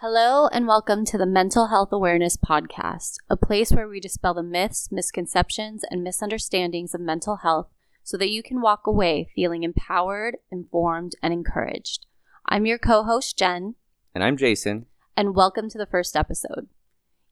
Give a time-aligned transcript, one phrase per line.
[0.00, 4.44] Hello, and welcome to the Mental Health Awareness Podcast, a place where we dispel the
[4.44, 7.66] myths, misconceptions, and misunderstandings of mental health
[8.04, 12.06] so that you can walk away feeling empowered, informed, and encouraged.
[12.46, 13.74] I'm your co host, Jen.
[14.14, 14.86] And I'm Jason.
[15.16, 16.68] And welcome to the first episode.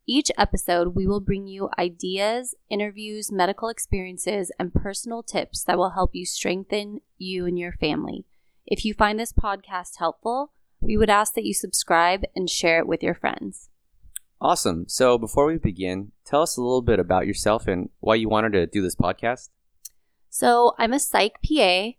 [0.04, 5.90] Each episode, we will bring you ideas, interviews, medical experiences, and personal tips that will
[5.90, 8.24] help you strengthen you and your family.
[8.66, 12.86] If you find this podcast helpful, we would ask that you subscribe and share it
[12.86, 13.70] with your friends.
[14.40, 14.84] Awesome.
[14.88, 18.52] So before we begin, tell us a little bit about yourself and why you wanted
[18.52, 19.48] to do this podcast.
[20.28, 21.92] So I'm a psych PA.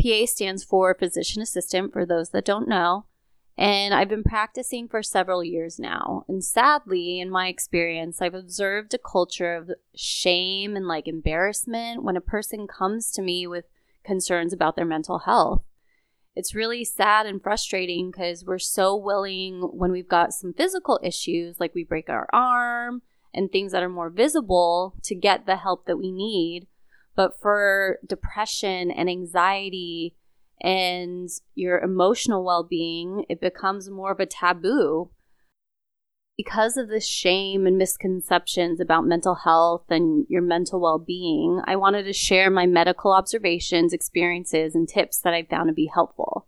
[0.00, 3.06] PA stands for physician assistant for those that don't know.
[3.56, 6.24] And I've been practicing for several years now.
[6.28, 12.16] And sadly, in my experience, I've observed a culture of shame and like embarrassment when
[12.16, 13.66] a person comes to me with
[14.04, 15.62] concerns about their mental health
[16.36, 21.60] it's really sad and frustrating because we're so willing when we've got some physical issues,
[21.60, 25.86] like we break our arm and things that are more visible, to get the help
[25.86, 26.66] that we need.
[27.16, 30.16] But for depression and anxiety
[30.60, 35.10] and your emotional well being, it becomes more of a taboo
[36.36, 41.76] because of the shame and misconceptions about mental health and your mental well being, I
[41.76, 46.46] wanted to share my medical observations, experiences, and tips that I found to be helpful.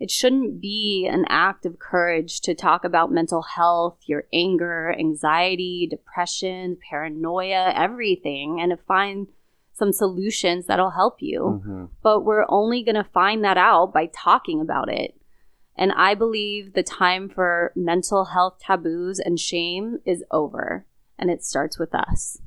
[0.00, 5.86] It shouldn't be an act of courage to talk about mental health, your anger, anxiety,
[5.88, 9.28] depression, paranoia, everything, and to find
[9.72, 11.62] some solutions that'll help you.
[11.64, 11.84] Mm-hmm.
[12.02, 15.14] But we're only going to find that out by talking about it.
[15.76, 20.86] And I believe the time for mental health taboos and shame is over,
[21.18, 22.38] and it starts with us.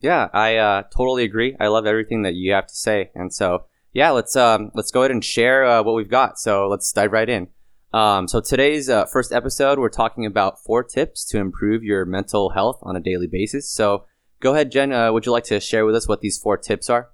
[0.00, 1.56] Yeah, I uh, totally agree.
[1.60, 5.02] I love everything that you have to say, and so yeah, let's um, let's go
[5.02, 6.38] ahead and share uh, what we've got.
[6.38, 7.48] So let's dive right in.
[7.92, 12.50] Um, so today's uh, first episode, we're talking about four tips to improve your mental
[12.50, 13.70] health on a daily basis.
[13.70, 14.06] So
[14.40, 14.92] go ahead, Jen.
[14.92, 17.10] Uh, would you like to share with us what these four tips are?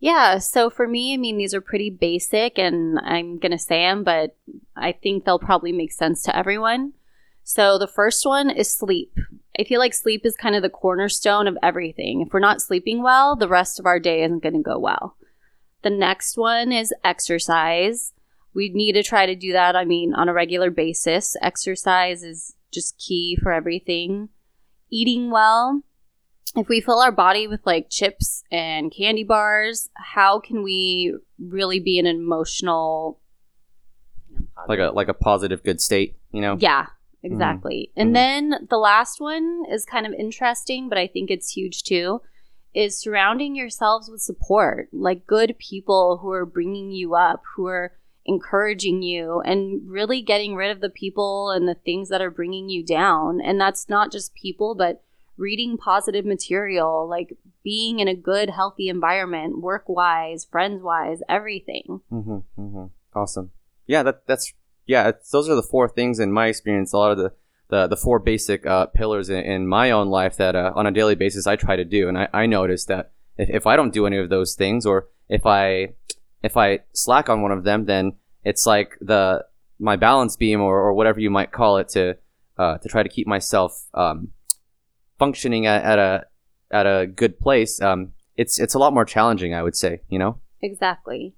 [0.00, 3.80] Yeah, so for me, I mean, these are pretty basic, and I'm going to say
[3.80, 4.36] them, but
[4.76, 6.92] I think they'll probably make sense to everyone.
[7.42, 9.16] So the first one is sleep.
[9.58, 12.20] I feel like sleep is kind of the cornerstone of everything.
[12.20, 15.16] If we're not sleeping well, the rest of our day isn't going to go well.
[15.82, 18.12] The next one is exercise.
[18.54, 21.36] We need to try to do that, I mean, on a regular basis.
[21.40, 24.30] Exercise is just key for everything.
[24.90, 25.82] Eating well
[26.56, 31.80] if we fill our body with like chips and candy bars, how can we really
[31.80, 33.20] be an emotional
[34.68, 36.56] like a like a positive good state, you know?
[36.58, 37.32] Yeah, mm-hmm.
[37.32, 37.90] exactly.
[37.90, 38.00] Mm-hmm.
[38.00, 38.50] And mm-hmm.
[38.50, 42.22] then the last one is kind of interesting, but I think it's huge too.
[42.74, 47.92] Is surrounding yourselves with support, like good people who are bringing you up, who are
[48.26, 52.68] encouraging you, and really getting rid of the people and the things that are bringing
[52.68, 53.40] you down.
[53.40, 55.02] And that's not just people, but
[55.38, 62.00] reading positive material, like being in a good, healthy environment, work wise, friends wise, everything.
[62.12, 62.84] Mm-hmm, mm-hmm.
[63.14, 63.50] Awesome.
[63.86, 64.52] Yeah, that that's
[64.86, 65.12] yeah.
[65.32, 66.92] those are the four things in my experience.
[66.92, 67.32] A lot of the
[67.68, 70.92] the, the four basic uh, pillars in, in, my own life that uh, on a
[70.92, 73.92] daily basis I try to do, and I, I noticed that if, if I don't
[73.92, 75.94] do any of those things, or if I
[76.42, 78.12] if I slack on one of them, then
[78.44, 79.44] it's like the
[79.78, 82.16] my balance beam or, or whatever you might call it to
[82.56, 84.28] uh, to try to keep myself um,
[85.18, 86.26] functioning at, at a
[86.70, 90.02] at a good place, um, it's it's a lot more challenging, I would say.
[90.08, 90.40] You know.
[90.62, 91.34] Exactly.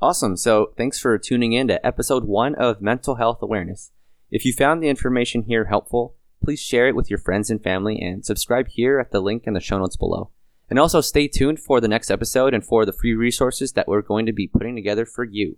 [0.00, 0.36] Awesome.
[0.36, 3.90] So thanks for tuning in to episode one of Mental Health Awareness.
[4.30, 6.14] If you found the information here helpful,
[6.44, 9.54] please share it with your friends and family and subscribe here at the link in
[9.54, 10.30] the show notes below.
[10.70, 14.02] And also stay tuned for the next episode and for the free resources that we're
[14.02, 15.56] going to be putting together for you.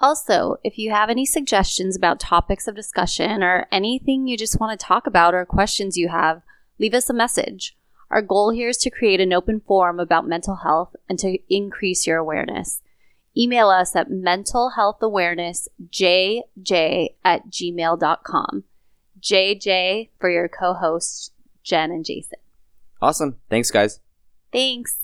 [0.00, 4.78] Also, if you have any suggestions about topics of discussion or anything you just want
[4.78, 6.42] to talk about or questions you have,
[6.78, 7.74] leave us a message.
[8.10, 12.06] Our goal here is to create an open forum about mental health and to increase
[12.06, 12.82] your awareness.
[13.36, 18.64] Email us at mentalhealthawarenessjj at gmail.com.
[19.20, 21.30] JJ for your co hosts,
[21.62, 22.40] Jen and Jason.
[23.00, 23.36] Awesome.
[23.48, 24.00] Thanks, guys.
[24.52, 24.98] Thanks.